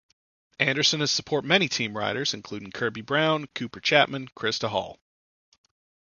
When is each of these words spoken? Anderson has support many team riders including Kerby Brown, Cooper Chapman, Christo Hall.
Anderson 0.59 0.99
has 0.99 1.11
support 1.11 1.45
many 1.45 1.69
team 1.69 1.95
riders 1.95 2.33
including 2.33 2.71
Kerby 2.71 3.05
Brown, 3.05 3.45
Cooper 3.53 3.79
Chapman, 3.79 4.29
Christo 4.33 4.67
Hall. 4.67 4.99